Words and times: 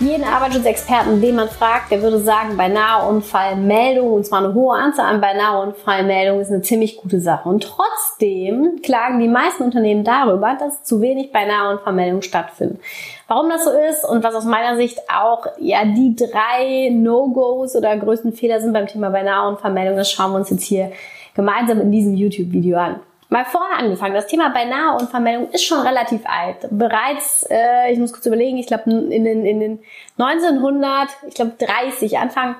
Jeden 0.00 0.24
Arbeitsschutzexperten, 0.24 1.20
den 1.20 1.36
man 1.36 1.48
fragt, 1.48 1.92
der 1.92 2.02
würde 2.02 2.18
sagen, 2.18 2.56
beinahe 2.56 3.08
Unfallmeldung, 3.08 4.12
und 4.12 4.26
zwar 4.26 4.40
eine 4.40 4.52
hohe 4.52 4.76
Anzahl 4.76 5.06
an 5.06 5.20
beinahe 5.20 5.62
Unfallmeldungen, 5.62 6.42
ist 6.42 6.50
eine 6.50 6.62
ziemlich 6.62 6.96
gute 6.96 7.20
Sache. 7.20 7.48
Und 7.48 7.62
trotzdem 7.62 8.80
klagen 8.82 9.20
die 9.20 9.28
meisten 9.28 9.62
Unternehmen 9.62 10.02
darüber, 10.02 10.56
dass 10.58 10.82
zu 10.82 11.00
wenig 11.00 11.30
beinahe 11.30 11.76
Unfallmeldungen 11.76 12.22
stattfinden. 12.22 12.80
Warum 13.28 13.48
das 13.48 13.64
so 13.64 13.70
ist 13.70 14.04
und 14.04 14.24
was 14.24 14.34
aus 14.34 14.44
meiner 14.44 14.76
Sicht 14.76 14.98
auch 15.08 15.46
ja 15.60 15.84
die 15.84 16.16
drei 16.16 16.90
No-Gos 16.90 17.76
oder 17.76 17.96
größten 17.96 18.32
Fehler 18.32 18.60
sind 18.60 18.72
beim 18.72 18.88
Thema 18.88 19.10
beinahe 19.10 19.48
Unfallmeldung, 19.48 19.96
das 19.96 20.10
schauen 20.10 20.32
wir 20.32 20.38
uns 20.38 20.50
jetzt 20.50 20.64
hier 20.64 20.90
gemeinsam 21.34 21.80
in 21.80 21.92
diesem 21.92 22.14
YouTube-Video 22.14 22.76
an. 22.76 23.00
Mal 23.32 23.46
vorne 23.46 23.78
angefangen. 23.78 24.12
Das 24.12 24.26
Thema 24.26 24.50
beinahe 24.50 24.98
Unfallmeldung 24.98 25.48
ist 25.52 25.64
schon 25.64 25.80
relativ 25.80 26.20
alt. 26.26 26.68
Bereits, 26.70 27.46
äh, 27.48 27.90
ich 27.90 27.98
muss 27.98 28.12
kurz 28.12 28.26
überlegen, 28.26 28.58
ich 28.58 28.66
glaube 28.66 28.90
in 28.90 29.24
den, 29.24 29.46
in 29.46 29.58
den 29.58 29.78
1900, 30.18 31.08
ich 31.26 31.34
glaube 31.36 31.52
30, 31.58 32.18
Anfang 32.18 32.56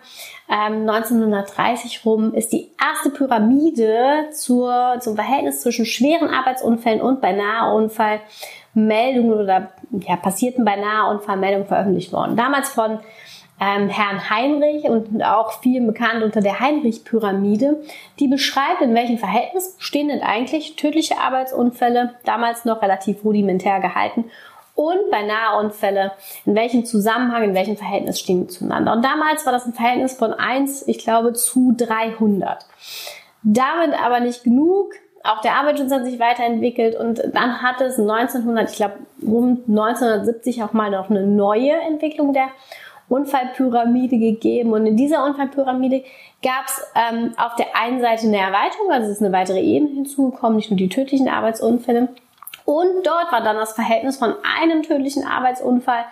ähm, 0.48 0.88
1930 0.88 2.06
rum, 2.06 2.32
ist 2.32 2.54
die 2.54 2.70
erste 2.82 3.10
Pyramide 3.10 4.30
zur, 4.30 4.96
zum 5.00 5.14
Verhältnis 5.14 5.60
zwischen 5.60 5.84
schweren 5.84 6.30
Arbeitsunfällen 6.30 7.02
und 7.02 7.20
beinahe 7.20 7.74
Unfallmeldungen 7.74 9.34
oder 9.34 9.72
ja, 9.90 10.16
passierten 10.16 10.64
beinahe 10.64 11.10
Unfallmeldungen 11.10 11.66
veröffentlicht 11.66 12.14
worden. 12.14 12.34
Damals 12.34 12.70
von 12.70 13.00
ähm, 13.62 13.88
Herrn 13.88 14.28
Heinrich 14.28 14.84
und 14.84 15.22
auch 15.22 15.60
vielen 15.60 15.86
bekannt 15.86 16.24
unter 16.24 16.40
der 16.40 16.58
Heinrich-Pyramide, 16.58 17.80
die 18.18 18.26
beschreibt, 18.26 18.82
in 18.82 18.94
welchem 18.94 19.18
Verhältnis 19.18 19.76
stehen 19.78 20.08
denn 20.08 20.20
eigentlich 20.20 20.74
tödliche 20.74 21.18
Arbeitsunfälle, 21.18 22.14
damals 22.24 22.64
noch 22.64 22.82
relativ 22.82 23.24
rudimentär 23.24 23.78
gehalten, 23.80 24.24
und 24.74 25.10
bei 25.10 25.22
Nahunfälle, 25.22 26.12
in 26.46 26.54
welchem 26.54 26.86
Zusammenhang, 26.86 27.42
in 27.44 27.54
welchem 27.54 27.76
Verhältnis 27.76 28.18
stehen 28.18 28.46
die 28.46 28.46
zueinander. 28.46 28.94
Und 28.94 29.04
damals 29.04 29.44
war 29.44 29.52
das 29.52 29.66
ein 29.66 29.74
Verhältnis 29.74 30.14
von 30.14 30.32
1, 30.32 30.88
ich 30.88 30.98
glaube, 30.98 31.34
zu 31.34 31.74
300. 31.76 32.64
Damit 33.42 33.92
aber 34.02 34.20
nicht 34.20 34.44
genug. 34.44 34.94
Auch 35.24 35.42
der 35.42 35.56
Arbeitsschutz 35.56 35.92
hat 35.92 36.06
sich 36.06 36.18
weiterentwickelt 36.18 36.96
und 36.96 37.22
dann 37.34 37.60
hat 37.62 37.82
es 37.82 37.98
1900, 37.98 38.70
ich 38.70 38.76
glaube, 38.76 38.94
um 39.20 39.62
1970 39.68 40.62
auch 40.62 40.72
mal 40.72 40.90
noch 40.90 41.10
eine 41.10 41.26
neue 41.26 41.72
Entwicklung 41.72 42.32
der 42.32 42.48
Unfallpyramide 43.12 44.18
gegeben. 44.18 44.72
Und 44.72 44.86
in 44.86 44.96
dieser 44.96 45.24
Unfallpyramide 45.24 46.04
gab 46.42 46.66
es 46.66 46.82
ähm, 46.94 47.34
auf 47.36 47.54
der 47.56 47.76
einen 47.76 48.00
Seite 48.00 48.26
eine 48.26 48.38
Erweiterung, 48.38 48.90
also 48.90 49.06
es 49.06 49.16
ist 49.16 49.22
eine 49.22 49.36
weitere 49.36 49.60
Ebene 49.60 49.92
hinzugekommen, 49.92 50.56
nicht 50.56 50.70
nur 50.70 50.78
die 50.78 50.88
tödlichen 50.88 51.28
Arbeitsunfälle. 51.28 52.08
Und 52.64 53.04
dort 53.04 53.32
war 53.32 53.42
dann 53.42 53.56
das 53.56 53.72
Verhältnis 53.72 54.16
von 54.16 54.34
einem 54.58 54.82
tödlichen 54.82 55.24
Arbeitsunfall 55.24 56.04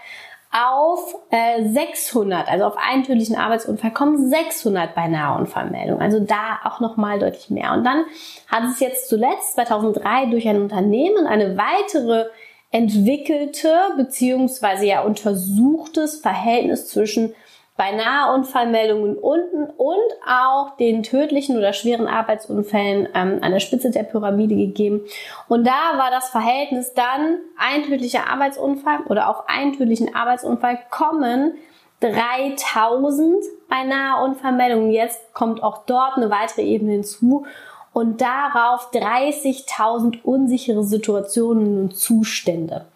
auf 0.53 1.15
äh, 1.31 1.65
600, 1.65 2.49
also 2.49 2.65
auf 2.65 2.77
einen 2.77 3.05
tödlichen 3.05 3.37
Arbeitsunfall 3.37 3.93
kommen 3.93 4.31
600 4.31 4.97
beinahe 4.97 5.39
Unfallmeldungen. 5.39 6.03
Also 6.03 6.19
da 6.19 6.59
auch 6.65 6.81
nochmal 6.81 7.21
deutlich 7.21 7.51
mehr. 7.51 7.73
Und 7.73 7.85
dann 7.85 8.05
hat 8.49 8.65
es 8.65 8.81
jetzt 8.81 9.09
zuletzt 9.09 9.55
2003 9.55 10.27
durch 10.27 10.49
ein 10.49 10.61
Unternehmen 10.61 11.27
eine 11.27 11.57
weitere 11.57 12.27
entwickelte 12.71 13.75
beziehungsweise 13.97 14.87
ja 14.87 15.03
untersuchtes 15.03 16.21
Verhältnis 16.21 16.89
zwischen 16.89 17.35
beinahe 17.77 18.35
Unfallmeldungen 18.35 19.17
unten 19.17 19.65
und 19.65 19.97
auch 20.29 20.77
den 20.77 21.03
tödlichen 21.03 21.57
oder 21.57 21.73
schweren 21.73 22.07
Arbeitsunfällen 22.07 23.09
ähm, 23.15 23.39
an 23.41 23.53
der 23.53 23.61
Spitze 23.61 23.91
der 23.91 24.03
Pyramide 24.03 24.55
gegeben. 24.55 25.01
Und 25.49 25.67
da 25.67 25.97
war 25.97 26.11
das 26.11 26.29
Verhältnis 26.29 26.93
dann 26.93 27.39
ein 27.57 27.85
tödlicher 27.85 28.29
Arbeitsunfall 28.31 29.05
oder 29.09 29.31
auf 29.31 29.49
einen 29.49 29.73
tödlichen 29.73 30.15
Arbeitsunfall 30.15 30.79
kommen 30.91 31.55
3000 32.01 33.45
beinahe 33.69 34.25
Unfallmeldungen. 34.25 34.91
Jetzt 34.91 35.33
kommt 35.33 35.63
auch 35.63 35.87
dort 35.87 36.19
eine 36.19 36.31
weitere 36.31 36.63
Ebene 36.63 36.93
hinzu 36.93 37.47
und 37.93 38.21
darauf 38.21 38.91
30.000 38.93 40.23
unsichere 40.23 40.85
Situationen 40.85 41.83
und 41.83 41.97
Zustände. 41.97 42.87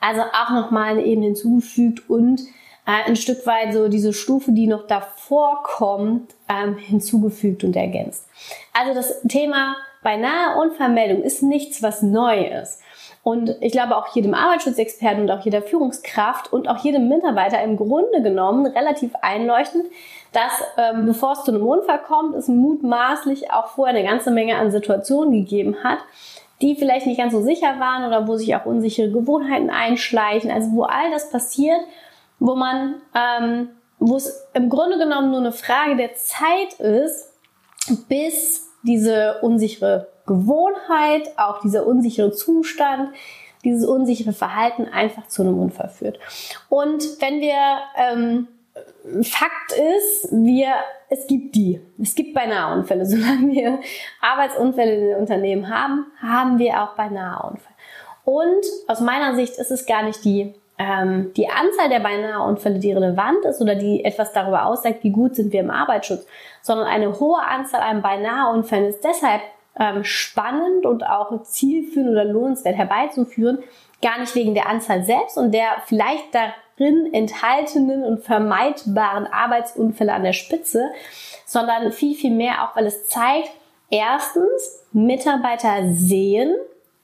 Also 0.00 0.22
auch 0.22 0.50
nochmal 0.50 0.98
Ebene 0.98 1.26
hinzugefügt 1.26 2.08
und 2.08 2.40
äh, 2.86 3.06
ein 3.06 3.16
Stück 3.16 3.46
weit 3.46 3.72
so 3.72 3.88
diese 3.88 4.12
Stufe, 4.12 4.52
die 4.52 4.66
noch 4.66 4.86
davor 4.86 5.62
kommt, 5.62 6.34
ähm, 6.48 6.76
hinzugefügt 6.76 7.64
und 7.64 7.74
ergänzt. 7.74 8.26
Also 8.72 8.94
das 8.94 9.22
Thema 9.22 9.76
beinahe 10.02 10.60
Unvermeldung 10.60 11.22
ist 11.22 11.42
nichts, 11.42 11.82
was 11.82 12.02
neu 12.02 12.44
ist. 12.44 12.80
Und 13.24 13.56
ich 13.60 13.72
glaube 13.72 13.96
auch 13.96 14.14
jedem 14.14 14.34
Arbeitsschutzexperten 14.34 15.22
und 15.22 15.30
auch 15.30 15.40
jeder 15.40 15.62
Führungskraft 15.62 16.52
und 16.52 16.68
auch 16.68 16.76
jedem 16.84 17.08
Mitarbeiter 17.08 17.60
im 17.62 17.78
Grunde 17.78 18.22
genommen 18.22 18.66
relativ 18.66 19.12
einleuchtend, 19.22 19.86
dass 20.32 20.52
ähm, 20.76 21.06
bevor 21.06 21.32
es 21.32 21.42
zu 21.42 21.50
einem 21.50 21.66
Unfall 21.66 22.00
kommt, 22.06 22.36
es 22.36 22.48
mutmaßlich 22.48 23.50
auch 23.50 23.68
vorher 23.68 23.96
eine 23.96 24.06
ganze 24.06 24.30
Menge 24.30 24.56
an 24.56 24.70
Situationen 24.70 25.32
gegeben 25.32 25.76
hat, 25.82 26.00
die 26.60 26.76
vielleicht 26.76 27.06
nicht 27.06 27.16
ganz 27.16 27.32
so 27.32 27.40
sicher 27.40 27.80
waren 27.80 28.06
oder 28.06 28.28
wo 28.28 28.36
sich 28.36 28.54
auch 28.56 28.66
unsichere 28.66 29.10
Gewohnheiten 29.10 29.70
einschleichen, 29.70 30.50
also 30.50 30.72
wo 30.72 30.82
all 30.82 31.10
das 31.10 31.30
passiert, 31.30 31.80
wo 32.40 32.54
man, 32.54 32.96
ähm, 33.14 33.70
wo 33.98 34.16
es 34.16 34.46
im 34.52 34.68
Grunde 34.68 34.98
genommen 34.98 35.30
nur 35.30 35.40
eine 35.40 35.52
Frage 35.52 35.96
der 35.96 36.14
Zeit 36.14 36.74
ist, 36.78 37.32
bis 38.06 38.68
diese 38.82 39.38
unsichere 39.40 40.08
Gewohnheit, 40.26 41.30
auch 41.36 41.60
dieser 41.60 41.86
unsichere 41.86 42.32
Zustand, 42.32 43.10
dieses 43.64 43.86
unsichere 43.86 44.32
Verhalten 44.32 44.86
einfach 44.86 45.26
zu 45.28 45.42
einem 45.42 45.58
Unfall 45.58 45.88
führt. 45.88 46.18
Und 46.68 47.02
wenn 47.20 47.40
wir 47.40 47.56
ähm, 47.96 48.48
Fakt 49.22 49.72
ist, 49.72 50.28
wir, 50.32 50.72
es 51.08 51.26
gibt 51.26 51.54
die. 51.54 51.80
Es 52.00 52.14
gibt 52.14 52.34
beinahe 52.34 52.76
Unfälle. 52.76 53.06
Solange 53.06 53.52
wir 53.52 53.80
Arbeitsunfälle 54.20 54.94
in 54.94 55.00
den 55.08 55.16
Unternehmen 55.18 55.68
haben, 55.68 56.06
haben 56.20 56.58
wir 56.58 56.82
auch 56.82 56.94
beinahe 56.94 57.50
Unfälle. 57.50 57.74
Und 58.24 58.64
aus 58.88 59.00
meiner 59.00 59.34
Sicht 59.34 59.58
ist 59.58 59.70
es 59.70 59.84
gar 59.84 60.02
nicht 60.02 60.24
die, 60.24 60.54
ähm, 60.78 61.32
die 61.36 61.48
Anzahl 61.48 61.90
der 61.90 62.00
beinahe 62.00 62.42
Unfälle, 62.42 62.78
die 62.78 62.92
relevant 62.92 63.44
ist 63.44 63.60
oder 63.60 63.74
die 63.74 64.04
etwas 64.04 64.32
darüber 64.32 64.64
aussagt, 64.64 65.04
wie 65.04 65.10
gut 65.10 65.36
sind 65.36 65.52
wir 65.52 65.60
im 65.60 65.70
Arbeitsschutz, 65.70 66.26
sondern 66.62 66.86
eine 66.86 67.20
hohe 67.20 67.40
Anzahl 67.40 67.82
an 67.82 68.00
beinahe 68.00 68.52
Unfällen 68.54 68.86
ist 68.86 69.04
deshalb 69.04 69.42
ähm, 69.78 70.04
spannend 70.04 70.86
und 70.86 71.04
auch 71.04 71.42
zielführend 71.42 72.10
oder 72.10 72.24
lohnenswert 72.24 72.76
herbeizuführen, 72.76 73.58
gar 74.02 74.20
nicht 74.20 74.34
wegen 74.34 74.54
der 74.54 74.68
Anzahl 74.68 75.04
selbst 75.04 75.36
und 75.38 75.52
der 75.52 75.82
vielleicht 75.86 76.34
da 76.34 76.52
drin 76.76 77.10
enthaltenen 77.12 78.04
und 78.04 78.24
vermeidbaren 78.24 79.26
Arbeitsunfälle 79.26 80.12
an 80.12 80.24
der 80.24 80.32
Spitze, 80.32 80.90
sondern 81.46 81.92
viel, 81.92 82.14
viel 82.14 82.32
mehr 82.32 82.64
auch, 82.64 82.76
weil 82.76 82.86
es 82.86 83.06
zeigt, 83.06 83.50
erstens, 83.90 84.84
Mitarbeiter 84.92 85.92
sehen 85.92 86.54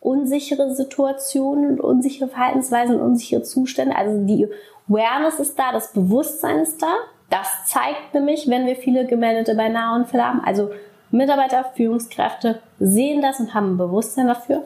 unsichere 0.00 0.74
Situationen 0.74 1.72
und 1.72 1.80
unsichere 1.80 2.28
Verhaltensweisen 2.28 2.96
und 2.96 3.02
unsichere 3.02 3.42
Zustände. 3.42 3.94
Also 3.94 4.24
die 4.24 4.48
Awareness 4.88 5.38
ist 5.38 5.58
da, 5.58 5.72
das 5.72 5.92
Bewusstsein 5.92 6.60
ist 6.60 6.82
da. 6.82 6.94
Das 7.28 7.66
zeigt 7.66 8.12
nämlich, 8.14 8.48
wenn 8.48 8.66
wir 8.66 8.76
viele 8.76 9.06
gemeldete 9.06 9.54
Beinaheunfälle 9.54 10.26
haben. 10.26 10.42
Also 10.44 10.70
Mitarbeiter, 11.10 11.64
Führungskräfte 11.74 12.62
sehen 12.78 13.22
das 13.22 13.40
und 13.40 13.54
haben 13.54 13.74
ein 13.74 13.78
Bewusstsein 13.78 14.28
dafür. 14.28 14.64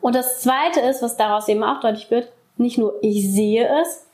Und 0.00 0.14
das 0.14 0.40
Zweite 0.42 0.80
ist, 0.80 1.02
was 1.02 1.16
daraus 1.16 1.48
eben 1.48 1.62
auch 1.62 1.80
deutlich 1.80 2.10
wird, 2.10 2.28
nicht 2.56 2.78
nur 2.78 2.94
ich 3.02 3.32
sehe 3.32 3.68
es, 3.80 4.06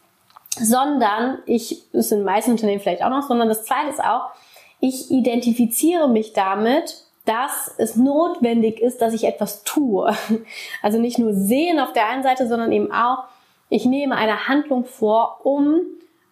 sondern 0.56 1.38
ich, 1.46 1.84
das 1.92 2.06
ist 2.06 2.12
in 2.12 2.24
meisten 2.24 2.52
Unternehmen 2.52 2.80
vielleicht 2.80 3.02
auch 3.02 3.10
noch, 3.10 3.26
sondern 3.26 3.48
das 3.48 3.64
zweite 3.64 3.88
ist 3.88 4.02
auch, 4.02 4.30
ich 4.80 5.10
identifiziere 5.10 6.08
mich 6.08 6.32
damit, 6.32 7.04
dass 7.24 7.74
es 7.76 7.96
notwendig 7.96 8.80
ist, 8.80 9.00
dass 9.02 9.14
ich 9.14 9.24
etwas 9.24 9.62
tue. 9.62 10.14
Also 10.82 10.98
nicht 10.98 11.18
nur 11.18 11.34
sehen 11.34 11.78
auf 11.78 11.92
der 11.92 12.08
einen 12.08 12.22
Seite, 12.22 12.48
sondern 12.48 12.72
eben 12.72 12.90
auch, 12.92 13.24
ich 13.68 13.84
nehme 13.84 14.16
eine 14.16 14.48
Handlung 14.48 14.84
vor, 14.84 15.40
um 15.44 15.80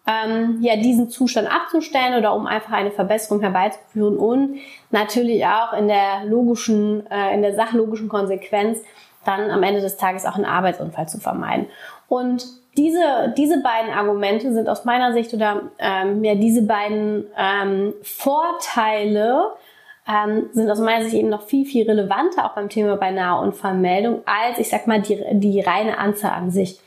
ähm, 0.09 0.57
ja, 0.61 0.75
diesen 0.75 1.09
Zustand 1.09 1.47
abzustellen 1.53 2.17
oder 2.17 2.33
um 2.33 2.47
einfach 2.47 2.71
eine 2.71 2.91
Verbesserung 2.91 3.41
herbeizuführen 3.41 4.17
und 4.17 4.59
natürlich 4.89 5.45
auch 5.45 5.73
in 5.73 5.87
der 5.87 6.25
logischen, 6.25 7.05
äh, 7.11 7.33
in 7.33 7.41
der 7.41 7.53
sachlogischen 7.53 8.09
Konsequenz 8.09 8.79
dann 9.25 9.51
am 9.51 9.61
Ende 9.61 9.81
des 9.81 9.97
Tages 9.97 10.25
auch 10.25 10.35
einen 10.35 10.45
Arbeitsunfall 10.45 11.07
zu 11.07 11.19
vermeiden. 11.19 11.67
Und 12.07 12.45
diese, 12.77 13.33
diese 13.37 13.61
beiden 13.61 13.91
Argumente 13.91 14.51
sind 14.53 14.67
aus 14.67 14.85
meiner 14.85 15.13
Sicht 15.13 15.33
oder 15.33 15.63
ähm, 15.77 16.23
ja, 16.23 16.33
diese 16.35 16.63
beiden 16.63 17.27
ähm, 17.37 17.93
Vorteile 18.01 19.51
ähm, 20.07 20.49
sind 20.53 20.71
aus 20.71 20.79
meiner 20.79 21.03
Sicht 21.03 21.15
eben 21.15 21.29
noch 21.29 21.43
viel, 21.43 21.65
viel 21.65 21.85
relevanter 21.85 22.45
auch 22.45 22.55
beim 22.55 22.69
Thema 22.69 22.95
beinahe 22.95 23.41
Unfallmeldung 23.41 24.21
als, 24.25 24.57
ich 24.57 24.69
sag 24.69 24.87
mal, 24.87 25.01
die, 25.01 25.21
die 25.33 25.59
reine 25.59 25.99
Anzahl 25.99 26.31
an 26.31 26.49
sich. 26.49 26.79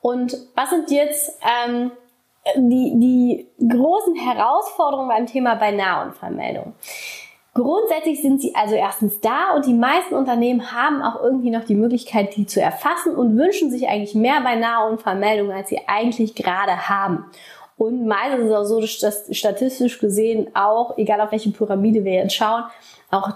Und 0.00 0.36
was 0.54 0.70
sind 0.70 0.90
jetzt 0.90 1.40
ähm, 1.42 1.90
die, 2.56 2.92
die 3.58 3.68
großen 3.68 4.14
Herausforderungen 4.14 5.08
beim 5.08 5.26
Thema 5.26 5.54
beinahe 5.54 6.06
Unfallmeldung? 6.06 6.74
Grundsätzlich 7.54 8.20
sind 8.20 8.40
sie 8.40 8.52
also 8.56 8.74
erstens 8.74 9.20
da 9.20 9.54
und 9.54 9.64
die 9.64 9.74
meisten 9.74 10.16
Unternehmen 10.16 10.72
haben 10.72 11.02
auch 11.02 11.22
irgendwie 11.22 11.50
noch 11.50 11.62
die 11.62 11.76
Möglichkeit, 11.76 12.34
die 12.34 12.46
zu 12.46 12.60
erfassen 12.60 13.14
und 13.14 13.36
wünschen 13.38 13.70
sich 13.70 13.88
eigentlich 13.88 14.16
mehr 14.16 14.40
beinahe 14.40 14.90
Unfallmeldungen, 14.90 15.56
als 15.56 15.68
sie 15.68 15.80
eigentlich 15.86 16.34
gerade 16.34 16.88
haben. 16.88 17.26
Und 17.76 18.06
meistens 18.06 18.44
ist 18.44 18.50
es 18.50 18.56
auch 18.56 18.64
so, 18.64 18.80
dass 18.80 19.28
statistisch 19.30 20.00
gesehen 20.00 20.48
auch, 20.54 20.98
egal 20.98 21.20
auf 21.20 21.30
welche 21.30 21.50
Pyramide 21.50 22.04
wir 22.04 22.14
jetzt 22.14 22.34
schauen, 22.34 22.64
auch 23.12 23.30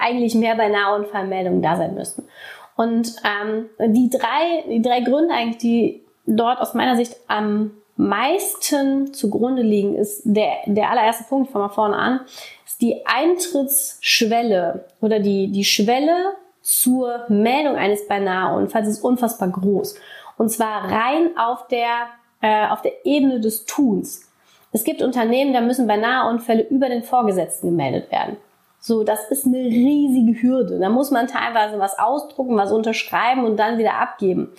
eigentlich 0.00 0.34
mehr 0.34 0.56
beinahe 0.56 0.96
Unfallmeldungen 0.96 1.62
da 1.62 1.76
sein 1.76 1.94
müssten. 1.94 2.24
Und 2.76 3.14
ähm, 3.24 3.68
die 3.92 4.10
drei, 4.10 4.64
die 4.68 4.82
drei 4.82 5.00
Gründe 5.00 5.32
eigentlich, 5.32 5.58
die 5.58 6.02
dort 6.26 6.60
aus 6.60 6.74
meiner 6.74 6.96
Sicht 6.96 7.16
am 7.28 7.70
meisten 7.96 9.12
zugrunde 9.12 9.62
liegen, 9.62 9.94
ist 9.96 10.22
der, 10.24 10.58
der 10.66 10.90
allererste 10.90 11.24
Punkt, 11.24 11.50
von 11.50 11.62
mal 11.62 11.68
vorne 11.68 11.96
an, 11.96 12.20
ist 12.66 12.80
die 12.80 13.06
Eintrittsschwelle 13.06 14.84
oder 15.00 15.18
die, 15.18 15.48
die 15.48 15.64
Schwelle 15.64 16.36
zur 16.60 17.24
Meldung 17.28 17.76
eines 17.76 18.06
beinahe 18.08 18.56
Unfalls 18.56 18.88
ist 18.88 19.00
unfassbar 19.00 19.48
groß. 19.48 19.94
Und 20.36 20.50
zwar 20.50 20.90
rein 20.90 21.30
auf 21.38 21.68
der, 21.68 22.08
äh, 22.40 22.68
auf 22.68 22.82
der 22.82 23.06
Ebene 23.06 23.40
des 23.40 23.64
Tuns. 23.66 24.28
Es 24.72 24.84
gibt 24.84 25.00
Unternehmen, 25.00 25.52
da 25.52 25.60
müssen 25.60 25.86
beinahe 25.86 26.28
Unfälle 26.28 26.66
über 26.68 26.88
den 26.88 27.02
Vorgesetzten 27.02 27.68
gemeldet 27.68 28.10
werden. 28.10 28.36
So, 28.78 29.04
das 29.04 29.28
ist 29.30 29.46
eine 29.46 29.58
riesige 29.58 30.42
Hürde. 30.42 30.78
Da 30.78 30.88
muss 30.88 31.10
man 31.10 31.26
teilweise 31.26 31.78
was 31.78 31.98
ausdrucken, 31.98 32.56
was 32.56 32.70
unterschreiben 32.70 33.44
und 33.44 33.56
dann 33.56 33.78
wieder 33.78 33.94
abgeben. 33.94 34.52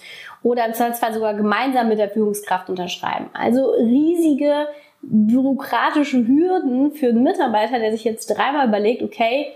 Oder 0.47 0.65
im 0.65 0.73
Zweifelsfall 0.73 1.13
sogar 1.13 1.33
gemeinsam 1.33 1.89
mit 1.89 1.99
der 1.99 2.09
Führungskraft 2.09 2.69
unterschreiben. 2.69 3.29
Also 3.33 3.71
riesige 3.71 4.67
bürokratische 5.01 6.25
Hürden 6.25 6.93
für 6.93 7.09
einen 7.09 7.23
Mitarbeiter, 7.23 7.79
der 7.79 7.91
sich 7.91 8.05
jetzt 8.05 8.27
dreimal 8.27 8.65
überlegt, 8.65 9.03
okay, 9.03 9.47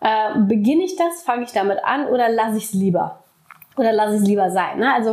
äh, 0.00 0.38
beginne 0.40 0.82
ich 0.82 0.96
das, 0.96 1.22
fange 1.22 1.44
ich 1.44 1.52
damit 1.52 1.84
an 1.84 2.08
oder 2.08 2.28
lasse 2.28 2.58
ich 2.58 2.64
es 2.64 2.72
lieber? 2.72 3.20
Oder 3.76 3.92
lasse 3.92 4.16
ich 4.16 4.22
es 4.22 4.26
lieber 4.26 4.50
sein? 4.50 4.80
Ne? 4.80 4.92
Also 4.92 5.12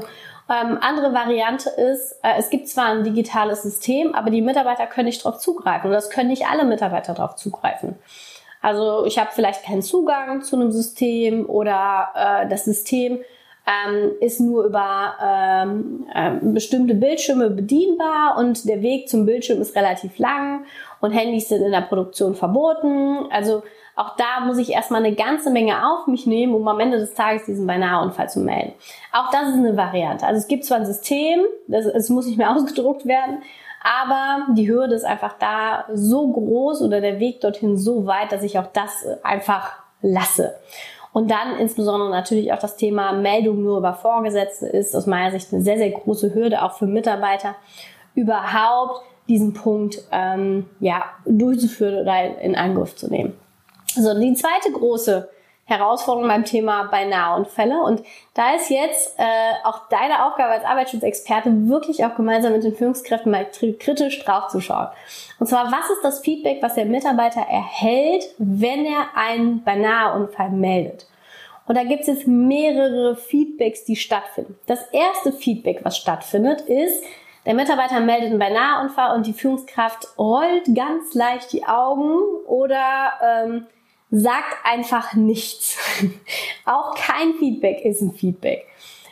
ähm, 0.49 0.79
andere 0.81 1.13
Variante 1.13 1.69
ist, 1.69 2.17
äh, 2.23 2.33
es 2.39 2.49
gibt 2.49 2.67
zwar 2.67 2.87
ein 2.87 3.03
digitales 3.03 3.61
System, 3.61 4.15
aber 4.15 4.31
die 4.31 4.41
Mitarbeiter 4.41 4.87
können 4.87 5.05
nicht 5.05 5.23
darauf 5.23 5.39
zugreifen. 5.39 5.91
Und 5.91 5.93
das 5.93 6.09
können 6.09 6.29
nicht 6.29 6.47
alle 6.47 6.65
Mitarbeiter 6.65 7.13
darauf 7.13 7.35
zugreifen. 7.35 7.99
Also 8.63 9.05
ich 9.05 9.19
habe 9.19 9.29
vielleicht 9.31 9.63
keinen 9.63 9.83
Zugang 9.83 10.41
zu 10.41 10.55
einem 10.55 10.71
System 10.71 11.47
oder 11.47 12.09
äh, 12.15 12.49
das 12.49 12.65
System 12.65 13.19
ähm, 13.69 14.11
ist 14.19 14.39
nur 14.39 14.65
über 14.65 15.13
ähm, 15.23 16.07
äh, 16.13 16.31
bestimmte 16.41 16.95
Bildschirme 16.95 17.49
bedienbar 17.49 18.37
und 18.37 18.67
der 18.67 18.81
Weg 18.81 19.07
zum 19.09 19.25
Bildschirm 19.25 19.61
ist 19.61 19.75
relativ 19.75 20.17
lang 20.17 20.65
und 21.01 21.11
Handys 21.11 21.49
sind 21.49 21.61
in 21.61 21.71
der 21.71 21.81
Produktion 21.81 22.33
verboten. 22.33 23.27
Also 23.31 23.63
auch 23.95 24.15
da 24.15 24.45
muss 24.45 24.57
ich 24.57 24.71
erstmal 24.71 25.03
eine 25.03 25.15
ganze 25.15 25.51
Menge 25.51 25.85
auf 25.85 26.07
mich 26.07 26.25
nehmen, 26.25 26.55
um 26.55 26.67
am 26.67 26.79
Ende 26.79 26.97
des 26.97 27.13
Tages 27.13 27.45
diesen 27.45 27.67
Beinahe-Unfall 27.67 28.29
zu 28.29 28.39
melden. 28.39 28.73
Auch 29.11 29.29
das 29.29 29.49
ist 29.49 29.55
eine 29.55 29.75
Variante. 29.75 30.25
Also 30.25 30.39
es 30.39 30.47
gibt 30.47 30.65
zwar 30.65 30.77
ein 30.77 30.85
System, 30.85 31.41
es 31.67 32.09
muss 32.09 32.25
nicht 32.25 32.37
mehr 32.37 32.51
ausgedruckt 32.55 33.05
werden, 33.05 33.43
aber 33.83 34.53
die 34.53 34.69
Hürde 34.69 34.95
ist 34.95 35.05
einfach 35.05 35.35
da 35.39 35.85
so 35.93 36.31
groß 36.31 36.81
oder 36.81 37.01
der 37.01 37.19
Weg 37.19 37.41
dorthin 37.41 37.77
so 37.77 38.05
weit, 38.05 38.31
dass 38.31 38.43
ich 38.43 38.57
auch 38.57 38.67
das 38.67 39.05
einfach 39.23 39.73
lasse. 40.01 40.55
Und 41.11 41.31
dann 41.31 41.57
insbesondere 41.57 42.09
natürlich 42.09 42.53
auch 42.53 42.59
das 42.59 42.77
Thema 42.77 43.13
Meldung 43.13 43.63
nur 43.63 43.79
über 43.79 43.93
Vorgesetzte 43.93 44.67
ist 44.67 44.95
aus 44.95 45.07
meiner 45.07 45.31
Sicht 45.31 45.51
eine 45.51 45.63
sehr, 45.63 45.77
sehr 45.77 45.91
große 45.91 46.33
Hürde, 46.33 46.61
auch 46.61 46.73
für 46.73 46.85
Mitarbeiter, 46.85 47.55
überhaupt 48.15 49.01
diesen 49.27 49.53
Punkt 49.53 50.01
ähm, 50.11 50.65
ja, 50.79 51.05
durchzuführen 51.25 52.01
oder 52.01 52.39
in 52.41 52.55
Angriff 52.55 52.95
zu 52.95 53.09
nehmen. 53.09 53.33
So, 53.95 54.19
die 54.19 54.33
zweite 54.33 54.71
große 54.71 55.29
Herausforderung 55.69 56.27
beim 56.27 56.45
Thema 56.45 56.85
beinahe 56.85 57.37
Unfälle. 57.37 57.79
Und 57.81 58.03
da 58.33 58.55
ist 58.55 58.69
jetzt 58.69 59.17
äh, 59.17 59.23
auch 59.63 59.87
deine 59.89 60.25
Aufgabe 60.25 60.51
als 60.53 60.65
Arbeitsschutzexperte, 60.65 61.69
wirklich 61.69 62.03
auch 62.03 62.15
gemeinsam 62.15 62.53
mit 62.53 62.63
den 62.63 62.75
Führungskräften 62.75 63.31
mal 63.31 63.47
kritisch 63.79 64.23
draufzuschauen. 64.23 64.87
Und 65.39 65.47
zwar, 65.47 65.71
was 65.71 65.89
ist 65.89 66.03
das 66.03 66.19
Feedback, 66.19 66.61
was 66.61 66.75
der 66.75 66.85
Mitarbeiter 66.85 67.41
erhält, 67.41 68.25
wenn 68.37 68.85
er 68.85 69.07
einen 69.15 69.63
beinahe 69.63 70.19
Unfall 70.19 70.49
meldet? 70.49 71.07
Und 71.67 71.75
da 71.75 71.83
gibt 71.83 72.01
es 72.01 72.07
jetzt 72.07 72.27
mehrere 72.27 73.15
Feedbacks, 73.15 73.85
die 73.85 73.95
stattfinden. 73.95 74.57
Das 74.65 74.81
erste 74.91 75.31
Feedback, 75.31 75.81
was 75.83 75.97
stattfindet, 75.97 76.61
ist, 76.61 77.03
der 77.45 77.53
Mitarbeiter 77.53 77.99
meldet 77.99 78.29
einen 78.29 78.39
beinahe 78.39 78.81
Unfall 78.81 79.15
und 79.15 79.27
die 79.27 79.33
Führungskraft 79.33 80.17
rollt 80.17 80.75
ganz 80.75 81.13
leicht 81.13 81.53
die 81.53 81.65
Augen 81.65 82.17
oder 82.47 83.13
ähm, 83.23 83.67
sagt 84.11 84.57
einfach 84.63 85.13
nichts. 85.13 85.77
Auch 86.65 86.95
kein 86.95 87.33
Feedback 87.35 87.85
ist 87.85 88.01
ein 88.01 88.13
Feedback. 88.13 88.65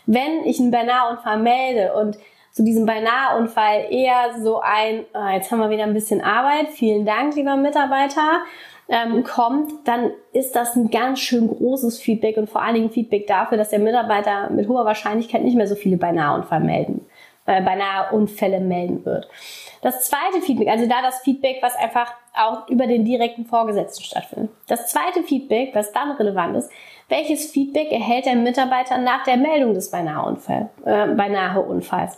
Wenn 0.05 0.45
ich 0.45 0.59
einen 0.59 0.71
Beinahe-Unfall 0.71 1.39
melde 1.39 1.93
und 1.93 2.17
zu 2.51 2.63
diesem 2.63 2.85
Beinahe-Unfall 2.85 3.87
eher 3.91 4.41
so 4.41 4.59
ein, 4.59 5.05
oh, 5.13 5.27
jetzt 5.31 5.51
haben 5.51 5.59
wir 5.59 5.69
wieder 5.69 5.83
ein 5.83 5.93
bisschen 5.93 6.21
Arbeit, 6.21 6.69
vielen 6.69 7.05
Dank, 7.05 7.35
lieber 7.35 7.55
Mitarbeiter, 7.55 8.41
ähm, 8.89 9.23
kommt, 9.23 9.71
dann 9.87 10.11
ist 10.33 10.55
das 10.55 10.75
ein 10.75 10.89
ganz 10.89 11.19
schön 11.19 11.47
großes 11.47 11.99
Feedback 11.99 12.37
und 12.37 12.49
vor 12.49 12.63
allen 12.63 12.75
Dingen 12.75 12.89
Feedback 12.89 13.27
dafür, 13.27 13.57
dass 13.57 13.69
der 13.69 13.79
Mitarbeiter 13.79 14.49
mit 14.49 14.67
hoher 14.67 14.85
Wahrscheinlichkeit 14.85 15.43
nicht 15.43 15.57
mehr 15.57 15.67
so 15.67 15.75
viele 15.75 15.97
Beinahe-Unfall 15.97 16.61
melden, 16.61 17.05
äh, 17.47 17.61
Beinahe-Unfälle 17.61 18.59
melden 18.59 19.03
wird. 19.05 19.27
Das 19.81 20.07
zweite 20.07 20.41
Feedback, 20.41 20.67
also 20.67 20.87
da 20.87 21.01
das 21.01 21.19
Feedback, 21.19 21.57
was 21.61 21.75
einfach 21.75 22.13
auch 22.35 22.67
über 22.67 22.87
den 22.87 23.05
direkten 23.05 23.45
Vorgesetzten 23.45 24.03
stattfindet. 24.03 24.51
Das 24.67 24.87
zweite 24.87 25.23
Feedback, 25.23 25.73
was 25.73 25.91
dann 25.91 26.11
relevant 26.11 26.57
ist, 26.57 26.69
welches 27.09 27.51
Feedback 27.51 27.91
erhält 27.91 28.25
der 28.25 28.35
Mitarbeiter 28.35 28.97
nach 28.97 29.23
der 29.23 29.37
Meldung 29.37 29.73
des 29.73 29.89
Beinahe-Unfalls? 29.89 30.67
Äh, 30.85 31.07
Beinahe 31.07 31.59
-Unfalls? 31.59 32.17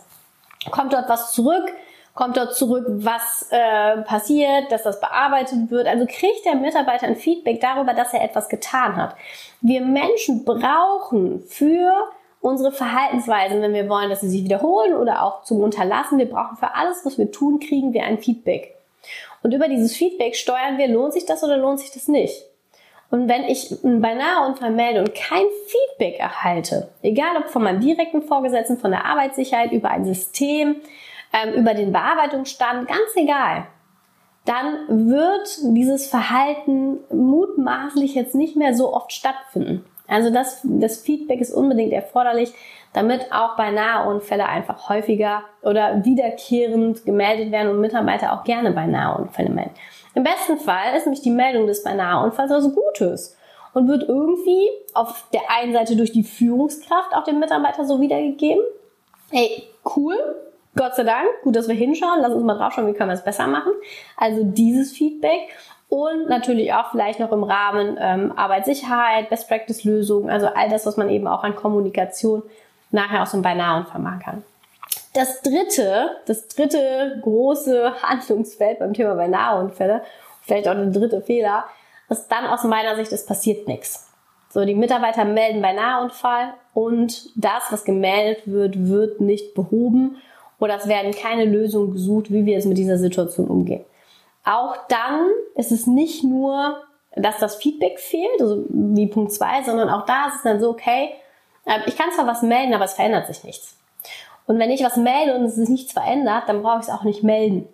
Kommt 0.70 0.92
dort 0.92 1.08
was 1.08 1.32
zurück? 1.32 1.72
Kommt 2.14 2.36
dort 2.36 2.54
zurück, 2.56 2.84
was 2.88 3.48
äh, 3.50 3.98
passiert, 4.02 4.72
dass 4.72 4.82
das 4.82 5.00
bearbeitet 5.00 5.70
wird? 5.70 5.86
Also 5.86 6.06
kriegt 6.06 6.44
der 6.44 6.56
Mitarbeiter 6.56 7.06
ein 7.06 7.14
Feedback 7.16 7.60
darüber, 7.60 7.94
dass 7.94 8.12
er 8.12 8.24
etwas 8.24 8.48
getan 8.48 8.96
hat. 8.96 9.14
Wir 9.60 9.80
Menschen 9.80 10.44
brauchen 10.44 11.44
für 11.46 12.10
unsere 12.40 12.72
Verhaltensweisen, 12.72 13.60
wenn 13.60 13.74
wir 13.74 13.88
wollen, 13.88 14.10
dass 14.10 14.22
sie 14.22 14.28
sich 14.28 14.44
wiederholen 14.44 14.94
oder 14.94 15.22
auch 15.22 15.44
zum 15.44 15.60
Unterlassen. 15.60 16.18
Wir 16.18 16.28
brauchen 16.28 16.56
für 16.56 16.74
alles, 16.74 17.04
was 17.04 17.18
wir 17.18 17.30
tun, 17.30 17.60
kriegen 17.60 17.92
wir 17.92 18.04
ein 18.04 18.18
Feedback. 18.18 18.74
Und 19.42 19.52
über 19.54 19.68
dieses 19.68 19.96
Feedback 19.96 20.36
steuern 20.36 20.78
wir, 20.78 20.88
lohnt 20.88 21.12
sich 21.12 21.26
das 21.26 21.42
oder 21.42 21.56
lohnt 21.56 21.80
sich 21.80 21.90
das 21.90 22.08
nicht. 22.08 22.44
Und 23.10 23.28
wenn 23.28 23.44
ich 23.44 23.84
einen 23.84 24.00
Beinahe-Unfall 24.00 24.70
melde 24.70 25.00
und 25.00 25.14
kein 25.14 25.44
Feedback 25.66 26.20
erhalte, 26.20 26.90
egal 27.02 27.36
ob 27.38 27.48
von 27.48 27.62
meinem 27.62 27.80
direkten 27.80 28.22
Vorgesetzten, 28.22 28.78
von 28.78 28.92
der 28.92 29.04
Arbeitssicherheit, 29.04 29.72
über 29.72 29.90
ein 29.90 30.04
System, 30.04 30.76
ähm, 31.32 31.54
über 31.54 31.74
den 31.74 31.92
Bearbeitungsstand, 31.92 32.86
ganz 32.86 33.16
egal, 33.16 33.66
dann 34.44 35.10
wird 35.10 35.58
dieses 35.76 36.06
Verhalten 36.06 36.98
mutmaßlich 37.12 38.14
jetzt 38.14 38.34
nicht 38.34 38.56
mehr 38.56 38.74
so 38.74 38.94
oft 38.94 39.12
stattfinden. 39.12 39.84
Also 40.10 40.30
das, 40.30 40.60
das 40.64 40.98
Feedback 40.98 41.40
ist 41.40 41.52
unbedingt 41.52 41.92
erforderlich, 41.92 42.52
damit 42.92 43.32
auch 43.32 43.56
beinahe 43.56 44.08
Unfälle 44.08 44.46
einfach 44.46 44.88
häufiger 44.88 45.44
oder 45.62 46.04
wiederkehrend 46.04 47.04
gemeldet 47.04 47.52
werden 47.52 47.70
und 47.70 47.80
Mitarbeiter 47.80 48.32
auch 48.32 48.44
gerne 48.44 48.72
beinahe 48.72 49.16
Unfälle 49.18 49.50
melden. 49.50 49.74
Im 50.14 50.24
besten 50.24 50.58
Fall 50.58 50.96
ist 50.96 51.06
nämlich 51.06 51.22
die 51.22 51.30
Meldung 51.30 51.68
des 51.68 51.84
beinahe 51.84 52.24
Unfalls 52.24 52.50
was 52.50 52.74
Gutes 52.74 53.36
und 53.72 53.86
wird 53.86 54.08
irgendwie 54.08 54.68
auf 54.94 55.24
der 55.32 55.42
einen 55.48 55.72
Seite 55.72 55.94
durch 55.94 56.10
die 56.10 56.24
Führungskraft 56.24 57.14
auch 57.14 57.22
dem 57.22 57.38
Mitarbeiter 57.38 57.84
so 57.84 58.00
wiedergegeben. 58.00 58.64
Hey, 59.30 59.62
cool, 59.94 60.16
Gott 60.76 60.94
sei 60.94 61.04
Dank, 61.04 61.28
gut, 61.42 61.54
dass 61.54 61.68
wir 61.68 61.74
hinschauen, 61.74 62.20
lass 62.20 62.32
uns 62.32 62.44
mal 62.44 62.56
draufschauen, 62.56 62.86
wie 62.88 62.92
können 62.92 63.10
wir 63.10 63.14
es 63.14 63.24
besser 63.24 63.46
machen. 63.46 63.72
Also 64.16 64.42
dieses 64.42 64.92
Feedback 64.92 65.56
und 65.90 66.28
natürlich 66.28 66.72
auch 66.72 66.92
vielleicht 66.92 67.18
noch 67.18 67.32
im 67.32 67.42
Rahmen 67.42 67.98
ähm, 68.00 68.32
Arbeitssicherheit, 68.36 69.28
Best 69.28 69.48
Practice 69.48 69.84
Lösungen, 69.84 70.30
also 70.30 70.46
all 70.46 70.70
das, 70.70 70.86
was 70.86 70.96
man 70.96 71.10
eben 71.10 71.26
auch 71.26 71.42
an 71.42 71.56
Kommunikation 71.56 72.42
nachher 72.92 73.22
aus 73.22 73.32
dem 73.32 73.42
Beinahe-Unfall 73.42 74.00
machen 74.00 74.20
kann. 74.20 74.44
Das 75.14 75.42
dritte, 75.42 76.10
das 76.26 76.46
dritte 76.46 77.18
große 77.22 77.92
Handlungsfeld 78.02 78.78
beim 78.78 78.94
Thema 78.94 79.16
beinahe 79.16 79.60
Unfälle, 79.60 80.02
vielleicht 80.42 80.68
auch 80.68 80.74
der 80.74 80.86
dritte 80.86 81.20
Fehler, 81.20 81.64
ist 82.08 82.28
dann 82.28 82.46
aus 82.46 82.62
meiner 82.62 82.94
Sicht, 82.94 83.12
es 83.12 83.26
passiert 83.26 83.66
nichts. 83.66 84.08
So, 84.52 84.64
die 84.64 84.74
Mitarbeiter 84.74 85.24
melden 85.24 85.60
beinahe 85.60 86.04
Unfall 86.04 86.54
und 86.72 87.30
das, 87.36 87.64
was 87.70 87.84
gemeldet 87.84 88.42
wird, 88.46 88.88
wird 88.88 89.20
nicht 89.20 89.54
behoben 89.54 90.16
oder 90.60 90.76
es 90.76 90.86
werden 90.86 91.12
keine 91.12 91.46
Lösungen 91.46 91.92
gesucht, 91.92 92.32
wie 92.32 92.46
wir 92.46 92.54
jetzt 92.54 92.66
mit 92.66 92.78
dieser 92.78 92.98
Situation 92.98 93.48
umgehen. 93.48 93.84
Auch 94.44 94.76
dann 94.88 95.28
ist 95.54 95.72
es 95.72 95.86
nicht 95.86 96.24
nur, 96.24 96.80
dass 97.14 97.38
das 97.38 97.56
Feedback 97.56 97.98
fehlt, 97.98 98.40
also 98.40 98.64
wie 98.68 99.06
Punkt 99.06 99.32
zwei, 99.32 99.62
sondern 99.62 99.88
auch 99.90 100.06
da 100.06 100.28
ist 100.28 100.36
es 100.36 100.42
dann 100.42 100.60
so, 100.60 100.70
okay, 100.70 101.10
ähm, 101.66 101.82
ich 101.86 101.96
kann 101.96 102.10
zwar 102.12 102.26
was 102.26 102.42
melden, 102.42 102.74
aber 102.74 102.84
es 102.84 102.94
verändert 102.94 103.26
sich 103.26 103.44
nichts. 103.44 103.76
Und 104.46 104.58
wenn 104.58 104.70
ich 104.70 104.82
was 104.82 104.96
melde 104.96 105.34
und 105.34 105.44
es 105.44 105.56
sich 105.56 105.68
nichts 105.68 105.92
verändert, 105.92 106.44
dann 106.46 106.62
brauche 106.62 106.80
ich 106.80 106.86
es 106.86 106.90
auch 106.90 107.04
nicht 107.04 107.22
melden. 107.22 107.68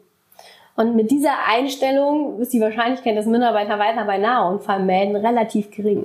Und 0.77 0.95
mit 0.95 1.11
dieser 1.11 1.33
Einstellung 1.49 2.39
ist 2.39 2.53
die 2.53 2.61
Wahrscheinlichkeit, 2.61 3.17
dass 3.17 3.25
Mitarbeiter 3.25 3.79
weiter 3.79 4.05
bei 4.05 4.19
Nahunfall 4.19 4.81
melden, 4.81 5.17
relativ 5.17 5.71
gering. 5.71 6.05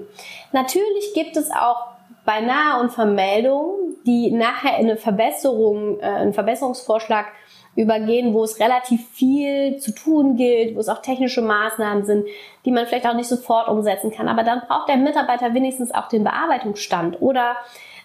Natürlich 0.54 1.14
gibt 1.14 1.36
es 1.36 1.52
auch 1.52 1.88
bei 2.24 2.40
Nahunfallmeldungen, 2.40 3.98
die 4.06 4.32
nachher 4.32 4.78
in 4.78 4.86
eine 4.86 4.96
Verbesserung, 4.96 6.00
äh, 6.00 6.04
einen 6.04 6.34
Verbesserungsvorschlag 6.34 7.26
übergehen, 7.76 8.34
wo 8.34 8.44
es 8.44 8.60
relativ 8.60 9.08
viel 9.12 9.78
zu 9.78 9.94
tun 9.94 10.36
gilt, 10.36 10.76
wo 10.76 10.80
es 10.80 10.90
auch 10.90 11.02
technische 11.02 11.42
Maßnahmen 11.42 12.04
sind, 12.04 12.28
die 12.66 12.72
man 12.72 12.86
vielleicht 12.86 13.08
auch 13.08 13.14
nicht 13.14 13.30
sofort 13.30 13.70
umsetzen 13.70 14.12
kann. 14.12 14.28
Aber 14.28 14.44
dann 14.44 14.62
braucht 14.68 14.90
der 14.90 14.98
Mitarbeiter 14.98 15.54
wenigstens 15.54 15.94
auch 15.94 16.10
den 16.10 16.24
Bearbeitungsstand 16.24 17.22
oder 17.22 17.56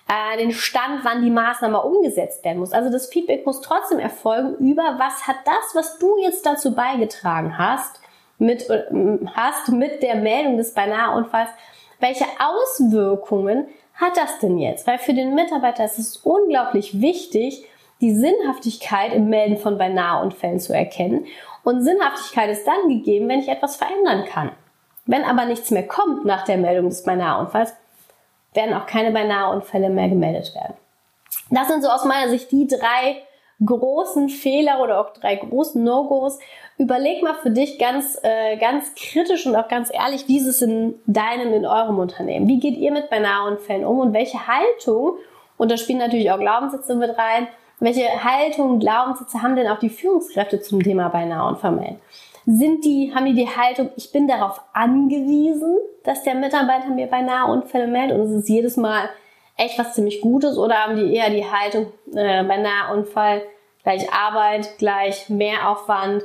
äh, 0.08 0.38
den 0.38 0.52
Stand, 0.52 1.04
wann 1.04 1.22
die 1.22 1.30
Maßnahme 1.30 1.82
umgesetzt 1.82 2.44
werden 2.44 2.58
muss. 2.58 2.72
Also 2.72 2.90
das 2.90 3.08
Feedback 3.08 3.44
muss 3.44 3.60
trotzdem 3.60 3.98
erfolgen 3.98 4.54
über, 4.58 4.96
was 4.98 5.26
hat 5.26 5.36
das, 5.44 5.74
was 5.74 5.98
du 5.98 6.16
jetzt 6.22 6.46
dazu 6.46 6.74
beigetragen 6.74 7.58
hast, 7.58 8.00
mit, 8.38 8.70
äh, 8.70 8.84
hast 9.34 9.70
mit 9.70 10.02
der 10.02 10.14
Meldung 10.16 10.58
des 10.58 10.74
Beinaheunfalls, 10.74 11.50
welche 11.98 12.26
Auswirkungen 12.38 13.66
hat 13.94 14.16
das 14.16 14.38
denn 14.38 14.58
jetzt? 14.58 14.86
Weil 14.86 14.98
für 14.98 15.14
den 15.14 15.34
Mitarbeiter 15.34 15.84
ist 15.84 15.98
es 15.98 16.18
unglaublich 16.18 17.00
wichtig, 17.00 17.64
die 18.00 18.14
Sinnhaftigkeit 18.14 19.12
im 19.12 19.28
Melden 19.28 19.56
von 19.56 19.78
Beinaheunfällen 19.78 20.60
zu 20.60 20.74
erkennen. 20.74 21.26
Und 21.64 21.82
Sinnhaftigkeit 21.82 22.50
ist 22.50 22.66
dann 22.66 22.88
gegeben, 22.88 23.28
wenn 23.28 23.40
ich 23.40 23.48
etwas 23.48 23.76
verändern 23.76 24.24
kann. 24.26 24.52
Wenn 25.06 25.24
aber 25.24 25.46
nichts 25.46 25.70
mehr 25.70 25.86
kommt 25.86 26.24
nach 26.24 26.44
der 26.44 26.58
Meldung 26.58 26.88
des 26.88 27.04
Beinaheunfalls, 27.04 27.74
werden 28.54 28.74
auch 28.74 28.86
keine 28.86 29.12
Beinaheunfälle 29.12 29.90
mehr 29.90 30.08
gemeldet 30.08 30.54
werden. 30.54 30.74
Das 31.50 31.68
sind 31.68 31.82
so 31.82 31.88
aus 31.88 32.04
meiner 32.04 32.28
Sicht 32.28 32.50
die 32.50 32.66
drei 32.66 33.22
großen 33.64 34.28
Fehler 34.28 34.80
oder 34.82 35.00
auch 35.00 35.12
drei 35.12 35.36
großen 35.36 35.82
No-Gos. 35.82 36.38
Überleg 36.76 37.22
mal 37.22 37.34
für 37.34 37.50
dich 37.50 37.78
ganz, 37.78 38.18
äh, 38.22 38.56
ganz 38.58 38.94
kritisch 38.94 39.46
und 39.46 39.56
auch 39.56 39.68
ganz 39.68 39.90
ehrlich, 39.92 40.28
wie 40.28 40.38
ist 40.38 40.46
es 40.46 40.60
in 40.60 40.94
deinem, 41.06 41.54
in 41.54 41.64
eurem 41.64 41.98
Unternehmen? 41.98 42.48
Wie 42.48 42.60
geht 42.60 42.76
ihr 42.76 42.92
mit 42.92 43.08
Beinaheunfällen 43.08 43.86
um 43.86 43.98
und 44.00 44.12
welche 44.12 44.46
Haltung, 44.46 45.16
und 45.56 45.70
da 45.70 45.78
spielen 45.78 45.98
natürlich 45.98 46.30
auch 46.30 46.38
Glaubenssätze 46.38 46.94
mit 46.96 47.16
rein, 47.16 47.48
welche 47.78 48.24
Haltung, 48.24 48.78
Glaubenssätze 48.78 49.42
haben 49.42 49.56
denn 49.56 49.68
auch 49.68 49.78
die 49.78 49.90
Führungskräfte 49.90 50.60
zum 50.60 50.82
Thema 50.82 51.08
Beinaheunfall? 51.08 51.96
Sind 52.46 52.84
die, 52.84 53.12
haben 53.14 53.26
die 53.26 53.34
die 53.34 53.48
Haltung, 53.48 53.90
ich 53.96 54.12
bin 54.12 54.28
darauf 54.28 54.60
angewiesen, 54.72 55.78
dass 56.04 56.22
der 56.22 56.36
Mitarbeiter 56.36 56.88
mir 56.88 57.08
beinahe 57.08 57.50
Unfälle 57.50 57.88
meldet 57.88 58.18
und 58.18 58.26
es 58.26 58.42
ist 58.42 58.48
jedes 58.48 58.76
Mal 58.76 59.08
echt 59.56 59.78
was 59.78 59.94
ziemlich 59.94 60.20
Gutes 60.20 60.56
oder 60.56 60.76
haben 60.76 60.96
die 60.96 61.14
eher 61.14 61.30
die 61.30 61.44
Haltung, 61.44 61.92
äh, 62.14 62.44
beinahe 62.44 62.94
Unfall 62.94 63.42
gleich 63.82 64.12
Arbeit, 64.12 64.78
gleich 64.78 65.28
Mehraufwand, 65.28 66.22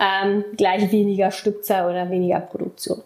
ähm, 0.00 0.44
gleich 0.56 0.90
weniger 0.92 1.30
Stückzahl 1.30 1.90
oder 1.90 2.10
weniger 2.10 2.40
Produktion. 2.40 3.02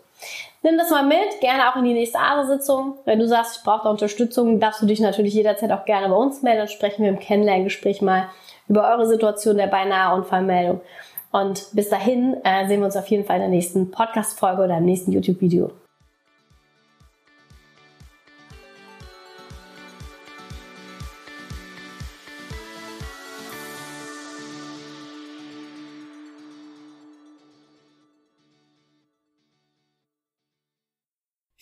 Nimm 0.67 0.79
das 0.79 0.91
mal 0.91 1.07
mit, 1.07 1.41
gerne 1.41 1.71
auch 1.71 1.77
in 1.77 1.85
die 1.85 1.93
nächste 1.93 2.19
ASE-Sitzung. 2.19 2.95
Wenn 3.05 3.21
du 3.21 3.29
sagst, 3.29 3.59
ich 3.59 3.63
brauche 3.63 3.85
da 3.85 3.91
Unterstützung, 3.91 4.59
darfst 4.59 4.83
du 4.83 4.87
dich 4.87 4.99
natürlich 4.99 5.33
jederzeit 5.33 5.71
auch 5.71 5.85
gerne 5.85 6.09
bei 6.09 6.17
uns 6.17 6.43
melden. 6.43 6.59
Dann 6.59 6.69
sprechen 6.69 7.05
wir 7.05 7.11
im 7.11 7.21
Kennenlerngespräch 7.21 8.03
mal 8.03 8.31
über 8.67 8.91
eure 8.91 9.07
Situation 9.07 9.59
der 9.59 9.69
beinahe 9.69 10.17
Unfallmeldung. 10.17 10.81
Und 11.31 11.69
bis 11.71 11.89
dahin 11.89 12.37
äh, 12.43 12.67
sehen 12.67 12.81
wir 12.81 12.87
uns 12.87 12.97
auf 12.97 13.07
jeden 13.07 13.25
Fall 13.25 13.37
in 13.37 13.43
der 13.43 13.51
nächsten 13.51 13.93
Podcast-Folge 13.93 14.65
oder 14.65 14.79
im 14.79 14.87
nächsten 14.87 15.13
YouTube-Video. 15.13 15.71